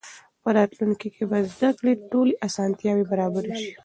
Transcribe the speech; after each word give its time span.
په 0.41 0.49
راتلونکي 0.57 1.07
کې 1.15 1.23
به 1.29 1.37
د 1.43 1.47
زده 1.55 1.69
کړې 1.79 1.93
ټولې 2.11 2.33
اسانتیاوې 2.47 3.03
برابرې 3.11 3.51
سي. 3.61 3.69